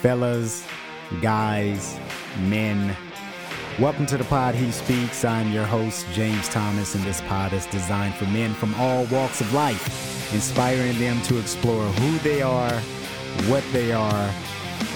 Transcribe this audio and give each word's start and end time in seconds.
fellas, 0.00 0.66
guys, 1.22 1.98
men. 2.40 2.94
Welcome 3.78 4.04
to 4.06 4.18
the 4.18 4.24
pod 4.24 4.54
He 4.54 4.70
Speaks. 4.70 5.24
I'm 5.24 5.50
your 5.52 5.64
host, 5.64 6.06
James 6.12 6.48
Thomas, 6.50 6.94
and 6.94 7.02
this 7.04 7.22
pod 7.22 7.54
is 7.54 7.64
designed 7.66 8.14
for 8.14 8.26
men 8.26 8.52
from 8.52 8.74
all 8.74 9.06
walks 9.06 9.40
of 9.40 9.50
life, 9.54 10.34
inspiring 10.34 10.98
them 10.98 11.20
to 11.22 11.38
explore 11.38 11.86
who 11.86 12.18
they 12.18 12.42
are, 12.42 12.74
what 13.48 13.64
they 13.72 13.92
are, 13.92 14.30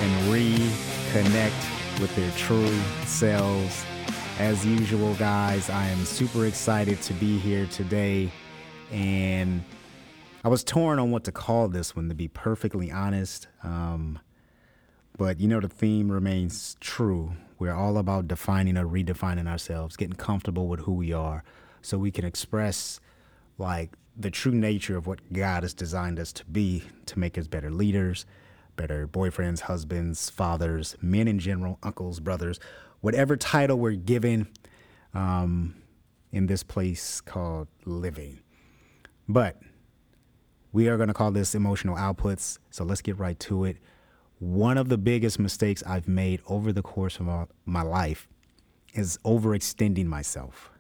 and 0.03 0.33
reconnect 0.33 2.01
with 2.01 2.15
their 2.15 2.31
true 2.33 2.79
selves. 3.07 3.85
As 4.39 4.67
usual, 4.67 5.15
guys, 5.15 5.71
I 5.71 5.87
am 5.87 6.05
super 6.05 6.45
excited 6.45 7.01
to 7.03 7.15
be 7.15 7.39
here 7.39 7.67
today, 7.67 8.31
and 8.93 9.65
I 10.45 10.49
was 10.49 10.63
torn 10.63 10.99
on 10.99 11.11
what 11.11 11.25
to 11.25 11.33
call 11.33 11.69
this 11.69 11.97
one, 11.97 12.11
to 12.11 12.15
be 12.15 12.29
perfectly 12.29 12.91
honest. 12.91 13.49
Um, 13.63 14.19
but 15.17 15.41
you 15.41 15.49
know, 15.49 15.61
the 15.61 15.69
theme 15.69 16.11
remains 16.11 16.77
true. 16.81 17.33
We're 17.59 17.75
all 17.75 17.99
about 17.99 18.29
defining 18.29 18.79
or 18.79 18.87
redefining 18.87 19.47
ourselves, 19.47 19.97
getting 19.97 20.17
comfortable 20.17 20.67
with 20.69 20.81
who 20.81 20.95
we 20.95 21.13
are, 21.13 21.45
so 21.83 21.99
we 21.99 22.11
can 22.11 22.25
express 22.25 23.01
like 23.59 23.91
the 24.17 24.31
true 24.31 24.53
nature 24.53 24.97
of 24.97 25.07
what 25.07 25.33
God 25.33 25.63
has 25.63 25.75
designed 25.75 26.19
us 26.19 26.33
to 26.35 26.45
be 26.47 26.85
to 27.07 27.19
make 27.19 27.39
us 27.39 27.47
better 27.47 27.71
leaders, 27.71 28.27
better 28.77 29.07
boyfriends, 29.07 29.61
husbands, 29.61 30.31
fathers, 30.31 30.97
men 31.01 31.29
in 31.29 31.39
general, 31.39 31.79
uncles, 31.83 32.21
brothers, 32.21 32.59
whatever 33.01 33.37
title 33.37 33.79
we're 33.79 33.93
given 33.93 34.49
um, 35.15 35.75
in 36.33 36.47
this 36.47 36.63
place 36.63 37.21
called 37.21 37.69
living. 37.85 38.41
But 39.29 39.61
we 40.73 40.89
are 40.89 40.97
going 40.97 41.09
to 41.09 41.15
call 41.15 41.31
this 41.31 41.55
emotional 41.55 41.97
outputs. 41.97 42.59
So 42.71 42.85
let's 42.85 43.03
get 43.03 43.19
right 43.19 43.39
to 43.41 43.65
it. 43.65 43.79
One 44.41 44.79
of 44.79 44.89
the 44.89 44.97
biggest 44.97 45.39
mistakes 45.39 45.83
I've 45.87 46.09
made 46.09 46.41
over 46.47 46.73
the 46.73 46.83
course 46.83 47.19
of 47.19 47.27
my, 47.27 47.45
my 47.67 47.83
life 47.83 48.27
is 48.95 49.19
overextending 49.23 50.07
myself. 50.07 50.71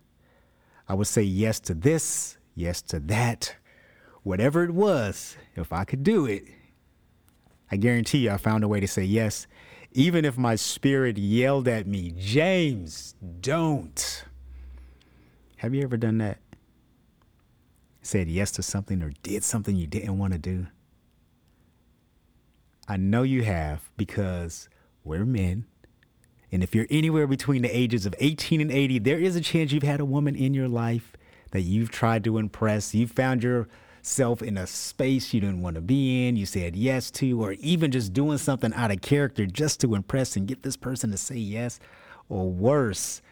I 0.88 0.94
would 0.94 1.06
say 1.06 1.22
yes 1.22 1.60
to 1.60 1.74
this, 1.74 2.38
yes 2.54 2.80
to 2.82 2.98
that, 3.00 3.54
whatever 4.22 4.64
it 4.64 4.70
was, 4.70 5.36
if 5.56 5.74
I 5.74 5.84
could 5.84 6.02
do 6.02 6.24
it. 6.24 6.44
I 7.70 7.76
guarantee 7.76 8.18
you, 8.18 8.30
I 8.30 8.38
found 8.38 8.64
a 8.64 8.68
way 8.68 8.80
to 8.80 8.88
say 8.88 9.04
yes, 9.04 9.46
even 9.92 10.24
if 10.24 10.38
my 10.38 10.56
spirit 10.56 11.18
yelled 11.18 11.68
at 11.68 11.86
me, 11.86 12.14
James, 12.16 13.14
don't. 13.40 14.24
Have 15.58 15.74
you 15.74 15.82
ever 15.82 15.98
done 15.98 16.16
that? 16.18 16.38
said 18.00 18.26
yes 18.26 18.50
to 18.52 18.62
something 18.62 19.02
or 19.02 19.12
did 19.22 19.44
something 19.44 19.76
you 19.76 19.86
didn't 19.86 20.16
want 20.16 20.32
to 20.32 20.38
do? 20.38 20.66
I 22.90 22.96
know 22.96 23.22
you 23.22 23.44
have 23.44 23.88
because 23.96 24.68
we're 25.04 25.24
men. 25.24 25.64
And 26.50 26.60
if 26.60 26.74
you're 26.74 26.88
anywhere 26.90 27.28
between 27.28 27.62
the 27.62 27.68
ages 27.68 28.04
of 28.04 28.16
18 28.18 28.60
and 28.60 28.72
80, 28.72 28.98
there 28.98 29.20
is 29.20 29.36
a 29.36 29.40
chance 29.40 29.70
you've 29.70 29.84
had 29.84 30.00
a 30.00 30.04
woman 30.04 30.34
in 30.34 30.54
your 30.54 30.66
life 30.66 31.12
that 31.52 31.60
you've 31.60 31.92
tried 31.92 32.24
to 32.24 32.36
impress. 32.36 32.92
You 32.92 33.06
found 33.06 33.44
yourself 33.44 34.42
in 34.42 34.58
a 34.58 34.66
space 34.66 35.32
you 35.32 35.40
didn't 35.40 35.62
want 35.62 35.76
to 35.76 35.80
be 35.80 36.26
in, 36.26 36.34
you 36.34 36.46
said 36.46 36.74
yes 36.74 37.12
to, 37.12 37.40
or 37.40 37.52
even 37.60 37.92
just 37.92 38.12
doing 38.12 38.38
something 38.38 38.74
out 38.74 38.90
of 38.90 39.00
character 39.02 39.46
just 39.46 39.78
to 39.82 39.94
impress 39.94 40.34
and 40.34 40.48
get 40.48 40.64
this 40.64 40.76
person 40.76 41.12
to 41.12 41.16
say 41.16 41.36
yes. 41.36 41.78
Or 42.28 42.50
worse, 42.50 43.22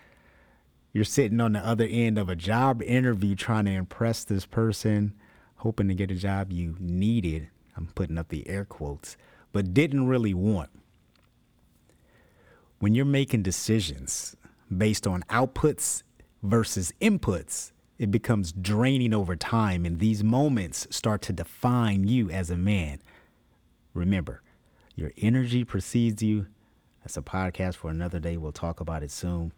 you're 0.92 1.02
sitting 1.02 1.40
on 1.40 1.54
the 1.54 1.66
other 1.66 1.88
end 1.90 2.16
of 2.16 2.28
a 2.28 2.36
job 2.36 2.80
interview 2.80 3.34
trying 3.34 3.64
to 3.64 3.72
impress 3.72 4.22
this 4.22 4.46
person, 4.46 5.14
hoping 5.56 5.88
to 5.88 5.94
get 5.94 6.12
a 6.12 6.14
job 6.14 6.52
you 6.52 6.76
needed. 6.78 7.48
I'm 7.76 7.86
putting 7.96 8.18
up 8.18 8.28
the 8.28 8.48
air 8.48 8.64
quotes, 8.64 9.16
but 9.52 9.74
didn't 9.74 10.06
really 10.06 10.34
want. 10.34 10.70
When 12.78 12.94
you're 12.94 13.04
making 13.04 13.42
decisions 13.42 14.36
based 14.76 15.06
on 15.06 15.22
outputs 15.30 16.02
versus 16.42 16.92
inputs, 17.00 17.72
it 17.98 18.10
becomes 18.10 18.52
draining 18.52 19.12
over 19.12 19.34
time, 19.34 19.84
and 19.84 19.98
these 19.98 20.22
moments 20.22 20.86
start 20.90 21.20
to 21.22 21.32
define 21.32 22.06
you 22.06 22.30
as 22.30 22.50
a 22.50 22.56
man. 22.56 23.00
Remember, 23.92 24.42
your 24.94 25.12
energy 25.18 25.64
precedes 25.64 26.22
you. 26.22 26.46
That's 27.02 27.16
a 27.16 27.22
podcast 27.22 27.74
for 27.74 27.90
another 27.90 28.20
day. 28.20 28.36
We'll 28.36 28.52
talk 28.52 28.80
about 28.80 29.02
it 29.02 29.10
soon. 29.10 29.52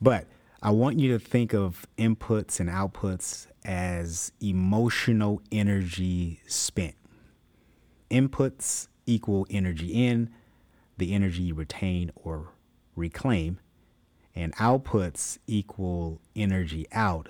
But 0.00 0.26
I 0.62 0.70
want 0.70 0.98
you 0.98 1.12
to 1.12 1.18
think 1.18 1.52
of 1.54 1.86
inputs 1.96 2.58
and 2.58 2.68
outputs 2.68 3.46
as 3.64 4.32
emotional 4.40 5.40
energy 5.52 6.40
spent. 6.46 6.94
Inputs 8.10 8.88
equal 9.06 9.46
energy 9.48 9.88
in, 10.06 10.30
the 10.98 11.14
energy 11.14 11.42
you 11.42 11.54
retain 11.54 12.10
or 12.14 12.50
reclaim, 12.94 13.58
and 14.34 14.54
outputs 14.56 15.38
equal 15.46 16.20
energy 16.34 16.86
out. 16.92 17.28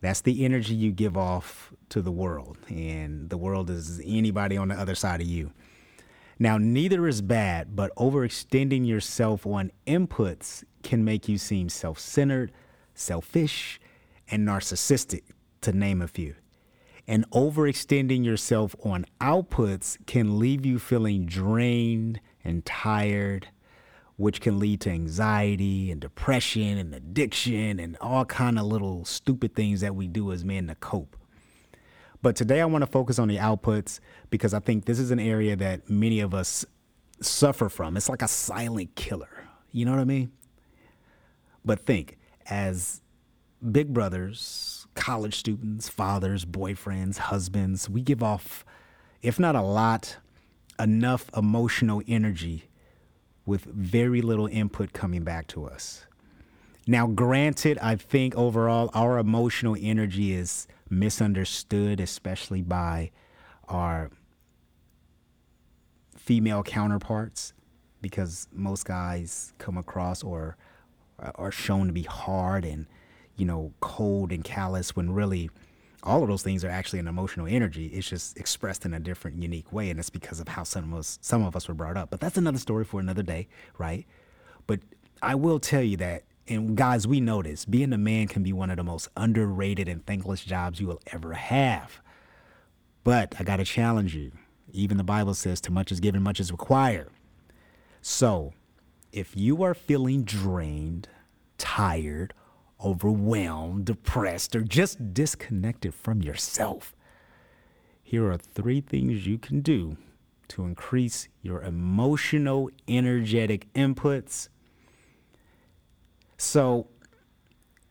That's 0.00 0.22
the 0.22 0.44
energy 0.44 0.74
you 0.74 0.92
give 0.92 1.16
off 1.16 1.72
to 1.90 2.00
the 2.00 2.10
world, 2.10 2.56
and 2.68 3.28
the 3.28 3.36
world 3.36 3.68
is 3.68 4.00
anybody 4.04 4.56
on 4.56 4.68
the 4.68 4.74
other 4.74 4.94
side 4.94 5.20
of 5.20 5.26
you. 5.26 5.52
Now, 6.38 6.56
neither 6.56 7.06
is 7.06 7.20
bad, 7.20 7.76
but 7.76 7.94
overextending 7.96 8.86
yourself 8.86 9.46
on 9.46 9.70
inputs 9.86 10.64
can 10.82 11.04
make 11.04 11.28
you 11.28 11.36
seem 11.36 11.68
self 11.68 11.98
centered, 11.98 12.50
selfish, 12.94 13.78
and 14.30 14.48
narcissistic, 14.48 15.24
to 15.60 15.72
name 15.72 16.00
a 16.00 16.08
few. 16.08 16.34
And 17.10 17.28
overextending 17.32 18.24
yourself 18.24 18.76
on 18.84 19.04
outputs 19.20 19.98
can 20.06 20.38
leave 20.38 20.64
you 20.64 20.78
feeling 20.78 21.26
drained 21.26 22.20
and 22.44 22.64
tired, 22.64 23.48
which 24.14 24.40
can 24.40 24.60
lead 24.60 24.82
to 24.82 24.90
anxiety 24.90 25.90
and 25.90 26.00
depression 26.00 26.78
and 26.78 26.94
addiction 26.94 27.80
and 27.80 27.96
all 28.00 28.24
kind 28.24 28.60
of 28.60 28.66
little 28.66 29.04
stupid 29.04 29.56
things 29.56 29.80
that 29.80 29.96
we 29.96 30.06
do 30.06 30.30
as 30.30 30.44
men 30.44 30.68
to 30.68 30.76
cope. 30.76 31.16
But 32.22 32.36
today 32.36 32.60
I 32.60 32.64
want 32.66 32.82
to 32.82 32.86
focus 32.86 33.18
on 33.18 33.26
the 33.26 33.38
outputs 33.38 33.98
because 34.30 34.54
I 34.54 34.60
think 34.60 34.84
this 34.84 35.00
is 35.00 35.10
an 35.10 35.18
area 35.18 35.56
that 35.56 35.90
many 35.90 36.20
of 36.20 36.32
us 36.32 36.64
suffer 37.20 37.68
from. 37.68 37.96
It's 37.96 38.08
like 38.08 38.22
a 38.22 38.28
silent 38.28 38.94
killer. 38.94 39.48
You 39.72 39.84
know 39.84 39.90
what 39.90 40.00
I 40.00 40.04
mean? 40.04 40.30
But 41.64 41.80
think, 41.80 42.18
as 42.46 43.00
big 43.68 43.92
brothers, 43.92 44.79
college 44.94 45.34
students, 45.34 45.88
fathers, 45.88 46.44
boyfriends, 46.44 47.16
husbands, 47.18 47.88
we 47.88 48.02
give 48.02 48.22
off, 48.22 48.64
if 49.22 49.38
not 49.38 49.54
a 49.54 49.62
lot, 49.62 50.18
enough 50.78 51.30
emotional 51.36 52.02
energy 52.06 52.64
with 53.46 53.64
very 53.64 54.22
little 54.22 54.46
input 54.46 54.92
coming 54.92 55.22
back 55.22 55.46
to 55.48 55.64
us. 55.66 56.06
Now, 56.86 57.06
granted, 57.06 57.78
I 57.78 57.96
think 57.96 58.34
overall 58.34 58.90
our 58.94 59.18
emotional 59.18 59.76
energy 59.78 60.32
is 60.32 60.66
misunderstood, 60.88 62.00
especially 62.00 62.62
by 62.62 63.10
our 63.68 64.10
female 66.16 66.62
counterparts, 66.62 67.52
because 68.00 68.48
most 68.52 68.84
guys 68.86 69.52
come 69.58 69.76
across 69.76 70.22
or 70.22 70.56
are 71.18 71.50
shown 71.52 71.86
to 71.86 71.92
be 71.92 72.02
hard 72.02 72.64
and 72.64 72.86
you 73.36 73.44
know 73.46 73.72
cold 73.80 74.32
and 74.32 74.44
callous 74.44 74.94
when 74.94 75.12
really 75.12 75.50
all 76.02 76.22
of 76.22 76.28
those 76.28 76.42
things 76.42 76.64
are 76.64 76.70
actually 76.70 76.98
an 76.98 77.08
emotional 77.08 77.46
energy. 77.46 77.86
It's 77.86 78.08
just 78.08 78.38
expressed 78.38 78.86
in 78.86 78.94
a 78.94 79.00
different 79.00 79.42
unique 79.42 79.72
way 79.72 79.90
and 79.90 79.98
it's 79.98 80.10
because 80.10 80.40
of 80.40 80.48
how 80.48 80.62
some 80.62 80.92
of 80.92 80.98
us 80.98 81.18
some 81.20 81.44
of 81.44 81.54
us 81.56 81.68
were 81.68 81.74
brought 81.74 81.96
up. 81.96 82.10
But 82.10 82.20
that's 82.20 82.38
another 82.38 82.58
story 82.58 82.84
for 82.84 83.00
another 83.00 83.22
day 83.22 83.48
right? 83.78 84.06
But 84.66 84.80
i 85.22 85.34
will 85.34 85.60
tell 85.60 85.82
you 85.82 85.98
that 85.98 86.24
and 86.48 86.74
guys 86.76 87.06
we 87.06 87.20
know 87.20 87.42
this 87.42 87.64
being 87.64 87.92
a 87.92 87.98
man 87.98 88.26
can 88.26 88.42
be 88.42 88.52
one 88.52 88.70
of 88.70 88.76
the 88.78 88.82
most 88.82 89.08
underrated 89.16 89.88
and 89.88 90.04
thankless 90.06 90.42
jobs 90.42 90.80
you 90.80 90.86
will 90.86 91.00
ever 91.08 91.34
have. 91.34 92.00
But 93.04 93.34
i 93.38 93.44
got 93.44 93.56
to 93.56 93.64
challenge 93.64 94.14
you. 94.14 94.32
Even 94.72 94.96
the 94.96 95.04
bible 95.04 95.34
says 95.34 95.60
too 95.60 95.72
much 95.72 95.92
is 95.92 96.00
given 96.00 96.22
much 96.22 96.40
is 96.40 96.50
required. 96.50 97.10
So 98.00 98.54
if 99.12 99.36
you 99.36 99.62
are 99.62 99.74
feeling 99.74 100.22
drained, 100.22 101.08
tired, 101.58 102.32
overwhelmed, 102.84 103.84
depressed, 103.84 104.56
or 104.56 104.62
just 104.62 105.12
disconnected 105.12 105.94
from 105.94 106.22
yourself, 106.22 106.94
here 108.02 108.30
are 108.30 108.36
three 108.36 108.80
things 108.80 109.26
you 109.26 109.38
can 109.38 109.60
do 109.60 109.96
to 110.48 110.64
increase 110.64 111.28
your 111.42 111.62
emotional, 111.62 112.70
energetic 112.88 113.72
inputs. 113.74 114.48
So, 116.36 116.88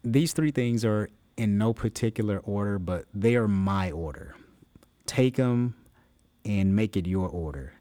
these 0.04 0.34
three 0.34 0.52
things 0.52 0.84
are 0.84 1.10
in 1.38 1.58
no 1.58 1.74
particular 1.74 2.40
order, 2.40 2.78
but 2.78 3.06
they 3.14 3.36
are 3.36 3.48
my 3.48 3.92
order. 3.92 4.36
Take 5.06 5.38
them 5.38 5.76
and 6.44 6.76
make 6.76 6.98
it 6.98 7.08
your 7.08 7.30
order. 7.30 7.74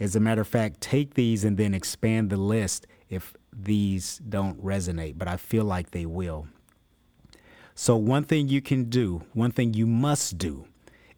As 0.00 0.16
a 0.16 0.20
matter 0.20 0.42
of 0.42 0.48
fact, 0.48 0.80
take 0.80 1.14
these 1.14 1.44
and 1.44 1.56
then 1.56 1.72
expand 1.72 2.30
the 2.30 2.36
list 2.36 2.86
if 3.08 3.34
these 3.58 4.18
don't 4.18 4.62
resonate, 4.62 5.16
but 5.16 5.28
I 5.28 5.36
feel 5.36 5.64
like 5.64 5.90
they 5.90 6.06
will. 6.06 6.46
So, 7.74 7.96
one 7.96 8.24
thing 8.24 8.48
you 8.48 8.62
can 8.62 8.84
do, 8.84 9.22
one 9.34 9.50
thing 9.50 9.74
you 9.74 9.86
must 9.86 10.38
do, 10.38 10.66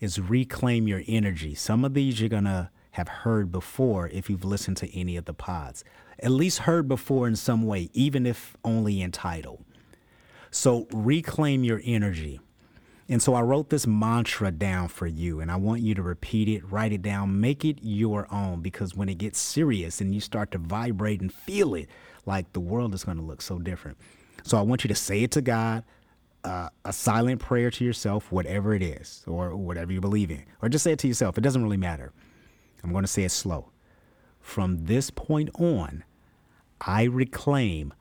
is 0.01 0.21
reclaim 0.21 0.89
your 0.89 1.03
energy. 1.07 1.55
Some 1.55 1.85
of 1.85 1.95
these 1.95 2.21
you're 2.21 2.29
going 2.29 2.45
to 2.45 2.71
have 2.93 3.09
heard 3.09 3.53
before 3.53 4.09
if 4.09 4.29
you've 4.29 4.45
listened 4.45 4.77
to 4.79 4.99
any 4.99 5.17
of 5.17 5.25
the 5.25 5.35
pods. 5.35 5.85
At 6.21 6.33
least 6.33 6.61
heard 6.61 6.89
before 6.89 7.29
in 7.29 7.37
some 7.37 7.63
way, 7.63 7.91
even 7.93 8.27
if 8.27 8.57
only 8.65 9.01
in 9.01 9.13
title. 9.13 9.65
So 10.51 10.89
reclaim 10.93 11.63
your 11.63 11.81
energy. 11.85 12.41
And 13.11 13.23
so 13.23 13.33
I 13.33 13.41
wrote 13.41 13.71
this 13.71 13.87
mantra 13.87 14.51
down 14.51 14.89
for 14.89 15.07
you, 15.07 15.41
and 15.41 15.51
I 15.51 15.57
want 15.57 15.81
you 15.81 15.95
to 15.95 16.03
repeat 16.03 16.47
it, 16.47 16.71
write 16.71 16.93
it 16.93 17.01
down, 17.01 17.41
make 17.41 17.65
it 17.65 17.79
your 17.81 18.27
own, 18.31 18.61
because 18.61 18.95
when 18.95 19.09
it 19.09 19.17
gets 19.17 19.39
serious 19.39 20.03
and 20.03 20.15
you 20.15 20.21
start 20.21 20.51
to 20.51 20.59
vibrate 20.59 21.23
and 21.23 21.33
feel 21.33 21.75
it, 21.75 21.89
like 22.27 22.53
the 22.53 22.61
world 22.61 22.93
is 22.93 23.05
going 23.05 23.17
to 23.17 23.23
look 23.23 23.41
so 23.41 23.59
different. 23.59 23.97
So 24.43 24.59
I 24.59 24.63
want 24.63 24.85
you 24.85 24.89
to 24.89 24.95
say 24.95 25.23
it 25.23 25.31
to 25.33 25.41
God, 25.41 25.85
uh, 26.45 26.69
a 26.85 26.93
silent 26.93 27.41
prayer 27.41 27.71
to 27.71 27.85
yourself, 27.85 28.31
whatever 28.31 28.75
it 28.75 28.83
is, 28.83 29.25
or 29.27 29.57
whatever 29.57 29.91
you 29.91 30.03
believe 30.03 30.31
in, 30.31 30.45
or 30.61 30.69
just 30.69 30.85
say 30.85 30.93
it 30.93 30.99
to 30.99 31.09
yourself. 31.09 31.39
It 31.39 31.41
doesn't 31.41 31.63
really 31.63 31.79
matter. 31.79 32.13
I'm 32.85 32.93
going 32.93 33.05
to 33.05 33.09
say 33.09 33.25
it 33.25 33.31
slow. 33.31 33.71
From 34.39 34.85
this 34.85 35.11
point 35.11 35.49
on, 35.55 36.05
I 36.81 37.05
reclaim 37.05 37.95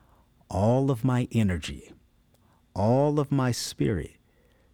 all 0.50 0.92
of 0.92 1.06
my 1.06 1.30
energy, 1.32 1.94
all 2.74 3.22
of 3.22 3.32
my 3.32 3.52
spirit 3.54 4.12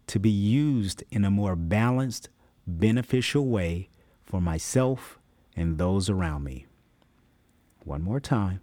to 0.08 0.20
be 0.20 0.30
used 0.30 1.04
in 1.12 1.26
a 1.26 1.32
more 1.32 1.56
balanced, 1.56 2.30
beneficial 2.68 3.48
way 3.48 3.90
for 4.24 4.42
myself 4.42 5.20
and 5.56 5.78
those 5.78 6.10
around 6.10 6.44
me. 6.44 6.66
One 7.84 8.02
more 8.02 8.20
time. 8.20 8.62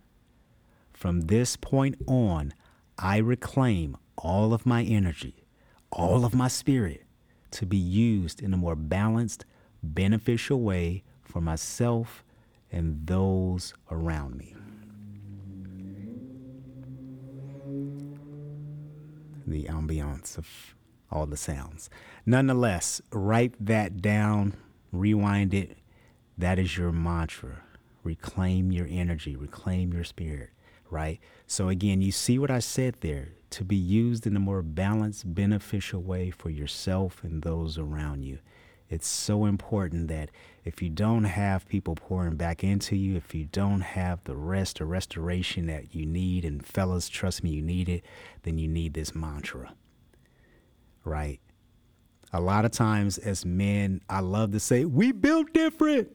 From 0.92 1.22
this 1.22 1.56
point 1.56 1.96
on, 2.06 2.52
I 2.98 3.18
reclaim 3.18 3.96
all 4.16 4.52
of 4.52 4.66
my 4.66 4.82
energy, 4.82 5.46
all 5.90 6.24
of 6.24 6.34
my 6.34 6.48
spirit 6.48 7.04
to 7.52 7.66
be 7.66 7.76
used 7.76 8.42
in 8.42 8.52
a 8.52 8.56
more 8.56 8.76
balanced, 8.76 9.44
beneficial 9.82 10.60
way 10.60 11.02
for 11.22 11.40
myself 11.40 12.24
and 12.70 13.06
those 13.06 13.74
around 13.90 14.36
me. 14.36 14.54
The 19.46 19.64
ambiance 19.64 20.38
of 20.38 20.74
all 21.10 21.26
the 21.26 21.36
sounds. 21.36 21.90
Nonetheless, 22.24 23.00
write 23.12 23.54
that 23.64 24.00
down, 24.00 24.54
rewind 24.92 25.54
it. 25.54 25.76
That 26.38 26.58
is 26.58 26.76
your 26.76 26.92
mantra. 26.92 27.62
Reclaim 28.02 28.72
your 28.72 28.86
energy, 28.88 29.36
reclaim 29.36 29.92
your 29.92 30.04
spirit, 30.04 30.50
right? 30.88 31.20
So, 31.46 31.68
again, 31.68 32.00
you 32.00 32.12
see 32.12 32.38
what 32.38 32.50
I 32.50 32.60
said 32.60 32.96
there 33.00 33.32
to 33.50 33.64
be 33.64 33.76
used 33.76 34.26
in 34.26 34.36
a 34.36 34.40
more 34.40 34.62
balanced, 34.62 35.34
beneficial 35.34 36.00
way 36.00 36.30
for 36.30 36.48
yourself 36.50 37.22
and 37.22 37.42
those 37.42 37.76
around 37.76 38.22
you. 38.22 38.38
It's 38.88 39.06
so 39.06 39.44
important 39.44 40.08
that 40.08 40.30
if 40.64 40.82
you 40.82 40.88
don't 40.88 41.24
have 41.24 41.68
people 41.68 41.94
pouring 41.94 42.36
back 42.36 42.64
into 42.64 42.96
you, 42.96 43.16
if 43.16 43.34
you 43.34 43.44
don't 43.44 43.82
have 43.82 44.24
the 44.24 44.34
rest 44.34 44.80
or 44.80 44.84
restoration 44.86 45.66
that 45.66 45.94
you 45.94 46.04
need, 46.06 46.44
and 46.44 46.64
fellas, 46.64 47.08
trust 47.08 47.44
me, 47.44 47.50
you 47.50 47.62
need 47.62 47.88
it, 47.88 48.04
then 48.42 48.58
you 48.58 48.66
need 48.66 48.94
this 48.94 49.14
mantra, 49.14 49.74
right? 51.04 51.40
A 52.32 52.40
lot 52.40 52.64
of 52.64 52.70
times 52.70 53.18
as 53.18 53.44
men, 53.44 54.00
I 54.08 54.20
love 54.20 54.52
to 54.52 54.60
say, 54.60 54.84
we 54.84 55.12
built 55.12 55.52
different 55.52 56.08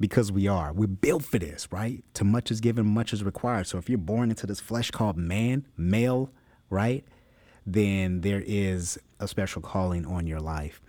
because 0.00 0.32
we 0.32 0.48
are. 0.48 0.72
We're 0.72 0.88
built 0.88 1.24
for 1.24 1.38
this, 1.38 1.68
right? 1.70 2.02
To 2.14 2.24
much 2.24 2.50
is 2.50 2.60
given, 2.60 2.86
much 2.86 3.12
is 3.12 3.22
required. 3.22 3.66
So 3.66 3.78
if 3.78 3.88
you're 3.88 3.98
born 3.98 4.30
into 4.30 4.46
this 4.46 4.60
flesh 4.60 4.90
called 4.90 5.16
man, 5.16 5.66
male, 5.76 6.30
right? 6.70 7.04
Then 7.64 8.20
there 8.22 8.42
is 8.44 8.98
a 9.20 9.28
special 9.28 9.62
calling 9.62 10.04
on 10.04 10.26
your 10.26 10.40
life. 10.40 10.80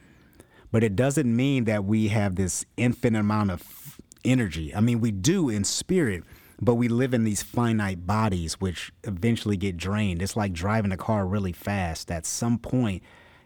But 0.72 0.84
it 0.84 0.96
doesn't 0.96 1.34
mean 1.34 1.66
that 1.66 1.86
we 1.86 2.10
have 2.10 2.36
this 2.36 2.66
infinite 2.76 3.20
amount 3.20 3.52
of 3.52 4.02
energy. 4.26 4.74
I 4.76 4.82
mean, 4.82 5.00
we 5.00 5.12
do 5.12 5.50
in 5.50 5.64
spirit, 5.64 6.24
but 6.60 6.76
we 6.76 6.88
live 6.88 7.14
in 7.14 7.24
these 7.24 7.44
finite 7.44 8.06
bodies, 8.06 8.56
which 8.56 8.92
eventually 9.04 9.56
get 9.56 9.78
drained. 9.78 10.22
It's 10.22 10.36
like 10.36 10.52
driving 10.52 10.92
a 10.92 10.98
car 10.98 11.26
really 11.26 11.54
fast. 11.54 12.12
At 12.12 12.26
some 12.26 12.58
point, 12.58 13.04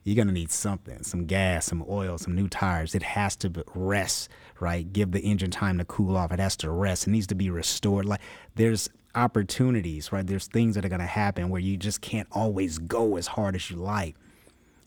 you're 0.10 0.16
going 0.16 0.28
to 0.28 0.34
need 0.34 0.50
something 0.50 1.04
some 1.04 1.26
gas, 1.26 1.68
some 1.68 1.86
oil, 1.88 2.18
some 2.18 2.34
new 2.34 2.48
tires. 2.48 2.96
It 2.96 3.04
has 3.04 3.36
to 3.38 3.64
rest, 3.76 4.30
right? 4.60 4.92
Give 4.92 5.12
the 5.12 5.20
engine 5.20 5.52
time 5.52 5.78
to 5.78 5.86
cool 5.86 6.18
off. 6.18 6.32
It 6.32 6.40
has 6.40 6.58
to 6.58 6.72
rest. 6.72 7.06
It 7.06 7.12
needs 7.12 7.28
to 7.28 7.36
be 7.36 7.52
restored. 7.52 8.08
Like 8.08 8.22
there's 8.56 8.90
opportunities, 9.14 10.12
right? 10.12 10.26
There's 10.26 10.48
things 10.48 10.74
that 10.74 10.84
are 10.84 10.90
going 10.90 11.00
to 11.00 11.06
happen 11.06 11.50
where 11.50 11.62
you 11.62 11.78
just 11.78 12.02
can't 12.02 12.28
always 12.32 12.80
go 12.80 13.18
as 13.18 13.28
hard 13.28 13.54
as 13.54 13.70
you 13.70 13.76
like. 13.76 14.16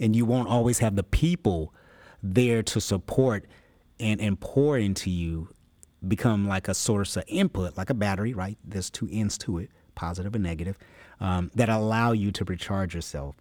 And 0.01 0.17
you 0.17 0.25
won't 0.25 0.49
always 0.49 0.81
have 0.81 0.97
the 0.97 1.05
people 1.05 1.73
there 2.21 2.65
to 2.65 2.81
support 2.81 3.47
and, 4.01 4.21
and 4.21 4.41
pour 4.41 4.77
into 4.77 5.09
you 5.09 5.51
become 6.09 6.49
like 6.49 6.67
a 6.67 6.75
source 6.75 7.17
of 7.17 7.23
input, 7.29 7.77
like 7.77 7.91
a 7.91 7.95
battery, 7.95 8.35
right? 8.35 8.59
There's 8.65 8.91
two 8.91 9.09
ends 9.13 9.39
to 9.39 9.59
it, 9.59 9.71
positive 9.95 10.35
and 10.35 10.43
negative, 10.43 10.77
um, 11.21 11.53
that 11.55 11.69
allow 11.69 12.11
you 12.11 12.33
to 12.33 12.45
recharge 12.45 12.93
yourself. 12.97 13.37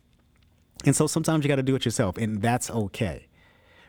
And 0.86 0.96
so 0.96 1.08
sometimes 1.08 1.44
you 1.44 1.48
got 1.48 1.58
to 1.58 1.64
do 1.64 1.76
it 1.76 1.86
yourself, 1.86 2.18
and 2.18 2.42
that's 2.42 2.70
okay, 2.72 3.28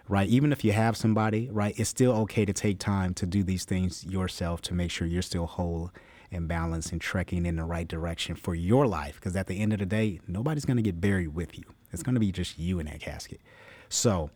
right? 0.09 0.29
Even 0.29 0.53
if 0.53 0.65
you 0.65 0.73
have 0.73 0.97
somebody, 0.97 1.49
right, 1.51 1.79
it's 1.79 1.89
still 1.89 2.13
okay 2.13 2.45
to 2.45 2.53
take 2.53 2.79
time 2.79 3.15
to 3.15 3.27
do 3.27 3.43
these 3.43 3.65
things 3.65 4.05
yourself 4.05 4.61
to 4.63 4.75
make 4.75 4.91
sure 4.91 5.07
you're 5.07 5.23
still 5.23 5.47
whole 5.47 5.91
and 6.31 6.49
balanced 6.49 6.93
and 6.93 7.01
trekking 7.01 7.47
in 7.47 7.57
the 7.57 7.65
right 7.65 7.87
direction 7.87 8.35
for 8.35 8.55
your 8.55 8.87
life. 8.87 9.17
Because 9.17 9.37
at 9.37 9.47
the 9.47 9.59
end 9.59 9.73
of 9.73 9.79
the 9.79 9.87
day, 9.87 10.21
nobody's 10.27 10.65
going 10.65 10.79
to 10.79 10.83
get 10.83 11.01
buried 11.01 11.35
with 11.35 11.59
you. 11.59 11.65
It's 11.93 12.03
going 12.03 12.15
to 12.15 12.21
be 12.21 12.33
just 12.33 12.59
you 12.59 12.79
in 12.79 12.87
that 12.87 13.01
casket. 13.01 13.41
So, 13.89 14.31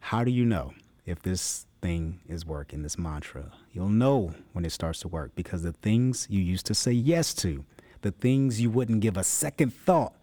how 0.00 0.24
do 0.24 0.32
you 0.32 0.44
know 0.44 0.74
if 1.06 1.22
this 1.22 1.66
thing 1.80 2.20
is 2.28 2.44
working, 2.44 2.82
this 2.82 2.98
mantra? 2.98 3.52
You'll 3.72 3.88
know 3.88 4.34
when 4.52 4.64
it 4.64 4.72
starts 4.72 4.98
to 5.00 5.08
work 5.08 5.32
because 5.36 5.62
the 5.62 5.72
things 5.72 6.26
you 6.28 6.40
used 6.40 6.66
to 6.66 6.74
say 6.74 6.90
yes 6.90 7.34
to, 7.34 7.64
the 8.02 8.10
things 8.10 8.60
you 8.60 8.68
wouldn't 8.70 9.00
give 9.00 9.16
a 9.16 9.22
second 9.22 9.72
thought 9.72 10.14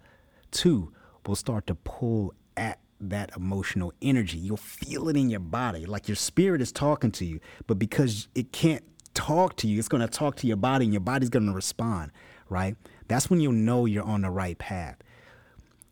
to, 0.51 0.91
will 1.27 1.35
start 1.35 1.67
to 1.67 1.75
pull 1.75 2.33
at 2.57 2.79
that 2.99 3.31
emotional 3.35 3.93
energy. 4.01 4.37
You'll 4.37 4.57
feel 4.57 5.09
it 5.09 5.15
in 5.15 5.29
your 5.29 5.39
body, 5.39 5.85
like 5.85 6.07
your 6.07 6.15
spirit 6.15 6.61
is 6.61 6.71
talking 6.71 7.11
to 7.13 7.25
you, 7.25 7.39
but 7.67 7.79
because 7.79 8.27
it 8.35 8.51
can't 8.51 8.83
talk 9.13 9.55
to 9.57 9.67
you, 9.67 9.79
it's 9.79 9.87
going 9.87 10.01
to 10.01 10.07
talk 10.07 10.35
to 10.37 10.47
your 10.47 10.57
body 10.57 10.85
and 10.85 10.93
your 10.93 11.01
body's 11.01 11.29
going 11.29 11.45
to 11.45 11.53
respond, 11.53 12.11
right? 12.49 12.75
That's 13.07 13.29
when 13.29 13.39
you'll 13.39 13.53
know 13.53 13.85
you're 13.85 14.03
on 14.03 14.21
the 14.21 14.29
right 14.29 14.57
path. 14.57 14.97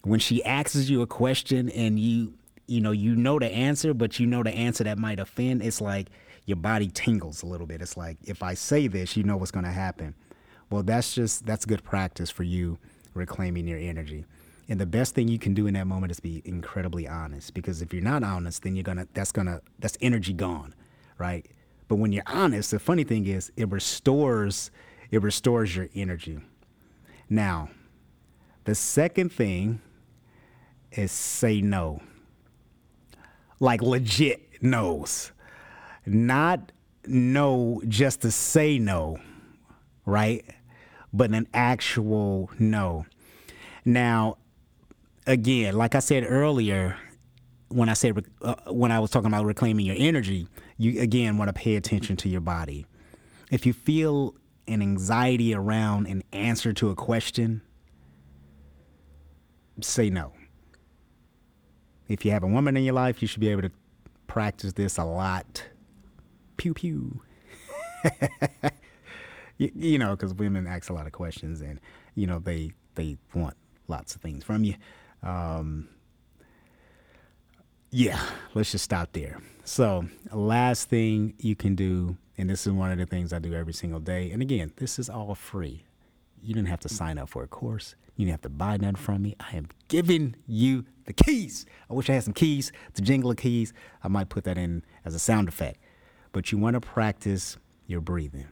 When 0.03 0.19
she 0.19 0.43
asks 0.43 0.89
you 0.89 1.01
a 1.01 1.07
question 1.07 1.69
and 1.69 1.99
you 1.99 2.33
you 2.67 2.81
know, 2.81 2.91
you 2.91 3.15
know 3.15 3.39
the 3.39 3.47
answer, 3.47 3.93
but 3.93 4.19
you 4.19 4.27
know 4.27 4.43
the 4.43 4.51
answer 4.51 4.83
that 4.83 4.97
might 4.97 5.19
offend. 5.19 5.63
It's 5.63 5.79
like 5.79 6.09
your 6.45 6.57
body 6.57 6.89
tingles 6.89 7.41
a 7.41 7.45
little 7.45 7.65
bit. 7.65 7.81
It's 7.81 7.95
like 7.95 8.17
if 8.25 8.43
I 8.43 8.53
say 8.53 8.87
this, 8.87 9.15
you 9.15 9.23
know 9.23 9.37
what's 9.37 9.51
going 9.51 9.65
to 9.65 9.71
happen. 9.71 10.15
Well, 10.69 10.83
that's 10.83 11.15
just 11.15 11.45
that's 11.45 11.65
good 11.65 11.83
practice 11.83 12.29
for 12.29 12.43
you 12.43 12.77
reclaiming 13.13 13.67
your 13.67 13.79
energy. 13.79 14.25
And 14.69 14.79
the 14.79 14.85
best 14.85 15.15
thing 15.15 15.27
you 15.27 15.39
can 15.39 15.53
do 15.53 15.67
in 15.67 15.73
that 15.75 15.87
moment 15.87 16.11
is 16.11 16.19
be 16.19 16.41
incredibly 16.45 17.07
honest 17.07 17.53
because 17.53 17.81
if 17.81 17.93
you're 17.93 18.03
not 18.03 18.23
honest, 18.23 18.63
then 18.63 18.75
you're 18.75 18.83
to 18.97 19.07
that's 19.13 19.31
to 19.47 19.61
that's 19.79 19.97
energy 20.01 20.33
gone, 20.33 20.75
right? 21.17 21.45
But 21.87 21.95
when 21.95 22.11
you're 22.11 22.23
honest, 22.27 22.71
the 22.71 22.79
funny 22.79 23.03
thing 23.03 23.25
is 23.27 23.51
it 23.55 23.69
restores 23.69 24.71
it 25.09 25.21
restores 25.21 25.75
your 25.75 25.87
energy. 25.95 26.39
Now, 27.29 27.69
the 28.65 28.75
second 28.75 29.31
thing 29.31 29.81
is 30.91 31.11
say 31.11 31.61
no 31.61 32.01
like 33.59 33.81
legit 33.81 34.61
no's, 34.61 35.31
not 36.05 36.71
no 37.05 37.81
just 37.87 38.21
to 38.21 38.31
say 38.31 38.79
no, 38.79 39.19
right? 40.05 40.45
But 41.13 41.31
an 41.31 41.47
actual 41.53 42.49
no. 42.59 43.05
Now, 43.85 44.37
again, 45.27 45.75
like 45.75 45.93
I 45.93 45.99
said 45.99 46.25
earlier, 46.27 46.97
when 47.67 47.89
I 47.89 47.93
said 47.93 48.25
uh, 48.41 48.55
when 48.67 48.91
I 48.91 48.99
was 48.99 49.11
talking 49.11 49.27
about 49.27 49.45
reclaiming 49.45 49.85
your 49.85 49.95
energy, 49.99 50.47
you 50.77 50.99
again 50.99 51.37
want 51.37 51.49
to 51.49 51.53
pay 51.53 51.75
attention 51.75 52.15
to 52.17 52.29
your 52.29 52.41
body. 52.41 52.87
If 53.51 53.65
you 53.65 53.73
feel 53.73 54.33
an 54.67 54.81
anxiety 54.81 55.53
around 55.53 56.07
an 56.07 56.23
answer 56.33 56.73
to 56.73 56.89
a 56.89 56.95
question, 56.95 57.61
say 59.81 60.09
no 60.09 60.33
if 62.07 62.25
you 62.25 62.31
have 62.31 62.43
a 62.43 62.47
woman 62.47 62.77
in 62.77 62.83
your 62.83 62.93
life, 62.93 63.21
you 63.21 63.27
should 63.27 63.39
be 63.39 63.49
able 63.49 63.63
to 63.63 63.71
practice 64.27 64.73
this 64.73 64.97
a 64.97 65.03
lot. 65.03 65.63
Pew 66.57 66.73
pew. 66.73 67.21
you, 69.57 69.71
you, 69.75 69.99
know, 69.99 70.11
because 70.11 70.33
women 70.33 70.67
ask 70.67 70.89
a 70.89 70.93
lot 70.93 71.05
of 71.05 71.11
questions, 71.11 71.61
and 71.61 71.79
you 72.15 72.27
know 72.27 72.39
they 72.39 72.71
they 72.95 73.17
want 73.33 73.55
lots 73.87 74.15
of 74.15 74.21
things 74.21 74.43
from 74.43 74.63
you. 74.63 74.75
Um, 75.23 75.89
yeah, 77.91 78.21
let's 78.53 78.71
just 78.71 78.83
stop 78.85 79.13
there. 79.13 79.41
So, 79.63 80.05
last 80.31 80.89
thing 80.89 81.33
you 81.39 81.55
can 81.55 81.75
do, 81.75 82.17
and 82.37 82.49
this 82.49 82.67
is 82.67 82.73
one 82.73 82.91
of 82.91 82.97
the 82.97 83.05
things 83.05 83.33
I 83.33 83.39
do 83.39 83.53
every 83.53 83.73
single 83.73 83.99
day. 83.99 84.31
And 84.31 84.41
again, 84.41 84.71
this 84.77 84.99
is 84.99 85.09
all 85.09 85.35
free. 85.35 85.83
You 86.41 86.53
didn't 86.53 86.69
have 86.69 86.79
to 86.81 86.89
sign 86.89 87.17
up 87.17 87.29
for 87.29 87.43
a 87.43 87.47
course. 87.47 87.95
You 88.15 88.25
didn't 88.25 88.33
have 88.33 88.41
to 88.41 88.49
buy 88.49 88.77
nothing 88.77 88.95
from 88.95 89.21
me. 89.23 89.35
I 89.39 89.55
am 89.57 89.67
giving 89.89 90.35
you 90.47 90.85
the 91.05 91.13
keys. 91.13 91.65
I 91.89 91.93
wish 91.93 92.09
I 92.09 92.13
had 92.13 92.23
some 92.23 92.33
keys, 92.33 92.71
the 92.93 93.01
jingle 93.01 93.33
keys. 93.33 93.73
I 94.03 94.07
might 94.07 94.29
put 94.29 94.43
that 94.45 94.57
in 94.57 94.83
as 95.05 95.15
a 95.15 95.19
sound 95.19 95.47
effect. 95.47 95.79
but 96.31 96.51
you 96.51 96.57
want 96.57 96.75
to 96.75 96.81
practice 96.81 97.57
your 97.87 98.01
breathing. 98.01 98.47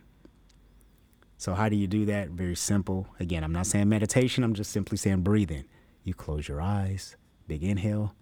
So, 1.38 1.54
how 1.54 1.70
do 1.70 1.76
you 1.76 1.88
do 1.88 2.06
that? 2.06 2.30
Very 2.30 2.56
simple. 2.56 3.08
Again, 3.20 3.44
I'm 3.44 3.52
not 3.52 3.68
saying 3.68 3.90
meditation, 3.90 4.44
I'm 4.44 4.54
just 4.54 4.72
simply 4.72 4.98
saying 4.98 5.22
breathing. 5.22 5.66
You 6.06 6.14
close 6.14 6.48
your 6.48 6.62
eyes, 6.62 7.18
big 7.48 7.64
inhale, 7.64 8.14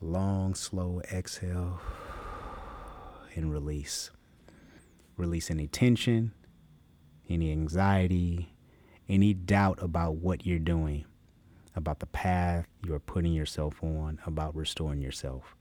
long, 0.00 0.54
slow 0.54 1.02
exhale, 1.12 1.82
and 3.34 3.52
release. 3.52 4.10
Release 5.18 5.50
any 5.50 5.66
tension, 5.66 6.32
any 7.28 7.52
anxiety, 7.52 8.54
any 9.06 9.34
doubt 9.34 9.80
about 9.82 10.16
what 10.16 10.46
you're 10.46 10.58
doing, 10.58 11.04
about 11.76 11.98
the 11.98 12.06
path 12.06 12.66
you're 12.86 13.00
putting 13.00 13.34
yourself 13.34 13.74
on, 13.82 14.18
about 14.24 14.56
restoring 14.56 15.02
yourself. 15.02 15.56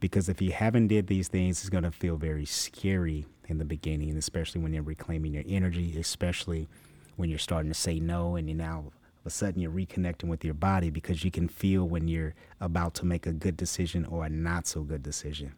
Because 0.00 0.28
if 0.28 0.42
you 0.42 0.50
haven't 0.50 0.88
did 0.88 1.06
these 1.06 1.28
things, 1.28 1.60
it's 1.60 1.70
going 1.70 1.84
to 1.84 1.92
feel 1.92 2.16
very 2.16 2.46
scary 2.46 3.26
in 3.46 3.58
the 3.58 3.64
beginning, 3.64 4.16
especially 4.16 4.60
when 4.60 4.72
you're 4.72 4.82
reclaiming 4.82 5.34
your 5.34 5.44
energy, 5.46 5.96
especially 6.00 6.68
when 7.14 7.30
you're 7.30 7.38
starting 7.38 7.70
to 7.70 7.78
say 7.78 8.00
no 8.00 8.34
and 8.34 8.48
you're 8.48 8.58
now 8.58 8.90
of 9.24 9.28
a 9.28 9.30
sudden 9.30 9.58
you're 9.58 9.70
reconnecting 9.70 10.28
with 10.28 10.44
your 10.44 10.52
body 10.52 10.90
because 10.90 11.24
you 11.24 11.30
can 11.30 11.48
feel 11.48 11.88
when 11.88 12.08
you're 12.08 12.34
about 12.60 12.92
to 12.92 13.06
make 13.06 13.26
a 13.26 13.32
good 13.32 13.56
decision 13.56 14.04
or 14.04 14.26
a 14.26 14.28
not 14.28 14.66
so 14.66 14.82
good 14.82 15.02
decision. 15.02 15.54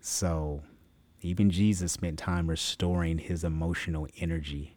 So, 0.00 0.62
even 1.22 1.48
Jesus 1.48 1.92
spent 1.92 2.18
time 2.18 2.46
restoring 2.46 3.16
his 3.16 3.44
emotional 3.44 4.06
energy. 4.18 4.76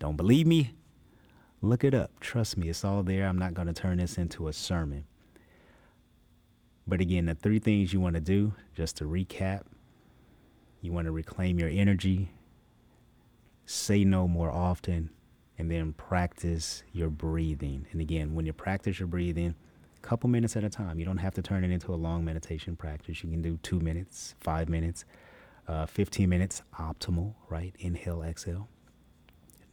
Don't 0.00 0.16
believe 0.16 0.48
me? 0.48 0.74
Look 1.62 1.84
it 1.84 1.94
up. 1.94 2.18
Trust 2.18 2.56
me, 2.56 2.68
it's 2.68 2.84
all 2.84 3.04
there. 3.04 3.28
I'm 3.28 3.38
not 3.38 3.54
going 3.54 3.68
to 3.68 3.72
turn 3.72 3.98
this 3.98 4.18
into 4.18 4.48
a 4.48 4.52
sermon. 4.52 5.04
But 6.88 7.00
again, 7.00 7.26
the 7.26 7.36
three 7.36 7.60
things 7.60 7.92
you 7.92 8.00
want 8.00 8.16
to 8.16 8.20
do, 8.20 8.52
just 8.74 8.96
to 8.96 9.04
recap, 9.04 9.62
you 10.82 10.90
want 10.90 11.06
to 11.06 11.12
reclaim 11.12 11.60
your 11.60 11.68
energy, 11.68 12.30
say 13.64 14.04
no 14.04 14.26
more 14.26 14.50
often, 14.50 15.10
and 15.58 15.70
then 15.70 15.92
practice 15.92 16.82
your 16.92 17.10
breathing. 17.10 17.86
And 17.92 18.00
again, 18.00 18.34
when 18.34 18.46
you 18.46 18.52
practice 18.52 18.98
your 18.98 19.08
breathing, 19.08 19.54
a 19.96 20.06
couple 20.06 20.28
minutes 20.28 20.56
at 20.56 20.64
a 20.64 20.70
time. 20.70 20.98
You 20.98 21.04
don't 21.04 21.18
have 21.18 21.34
to 21.34 21.42
turn 21.42 21.64
it 21.64 21.70
into 21.70 21.92
a 21.92 21.96
long 21.96 22.24
meditation 22.24 22.76
practice. 22.76 23.22
You 23.22 23.30
can 23.30 23.42
do 23.42 23.58
two 23.62 23.80
minutes, 23.80 24.34
five 24.40 24.68
minutes, 24.68 25.04
uh, 25.66 25.86
15 25.86 26.28
minutes, 26.28 26.62
optimal, 26.78 27.34
right? 27.48 27.74
Inhale, 27.78 28.22
exhale. 28.22 28.68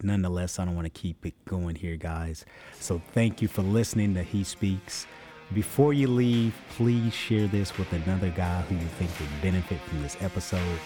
Nonetheless, 0.03 0.57
I 0.57 0.65
don't 0.65 0.75
want 0.75 0.85
to 0.85 1.01
keep 1.01 1.25
it 1.25 1.33
going 1.45 1.75
here, 1.75 1.95
guys. 1.95 2.45
So 2.79 3.01
thank 3.13 3.41
you 3.41 3.47
for 3.47 3.61
listening 3.61 4.15
to 4.15 4.23
He 4.23 4.43
Speaks. 4.43 5.05
Before 5.53 5.93
you 5.93 6.07
leave, 6.07 6.55
please 6.69 7.13
share 7.13 7.47
this 7.47 7.77
with 7.77 7.91
another 7.91 8.29
guy 8.29 8.61
who 8.61 8.75
you 8.75 8.87
think 8.97 9.11
would 9.19 9.41
benefit 9.41 9.79
from 9.81 10.01
this 10.01 10.15
episode. 10.21 10.79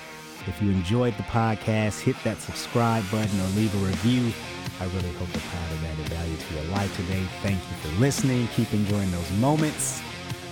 If 0.48 0.62
you 0.62 0.70
enjoyed 0.72 1.16
the 1.18 1.24
podcast, 1.24 2.02
hit 2.02 2.16
that 2.24 2.40
subscribe 2.40 3.04
button 3.12 3.40
or 3.40 3.48
leave 3.50 3.74
a 3.76 3.86
review. 3.86 4.34
I 4.80 4.86
really 4.86 5.12
hope 5.14 5.30
the 5.30 5.40
pod 5.40 5.70
has 5.72 5.84
added 5.84 6.10
value 6.10 6.38
to 6.38 6.54
your 6.54 6.64
life 6.76 6.94
today. 6.98 7.24
Thank 7.42 7.58
you 7.58 7.76
for 7.78 8.00
listening. 8.00 8.48
Keep 8.50 8.74
enjoying 8.74 9.10
those 9.12 9.32
moments 9.34 10.02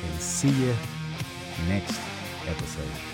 and 0.04 0.22
see 0.22 0.50
you 0.50 0.76
next 1.68 2.00
episode. 2.48 3.13